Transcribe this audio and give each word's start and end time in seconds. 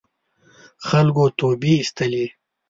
خلکو 0.87 1.23
توبې 1.39 1.73
اېستلې. 1.79 2.25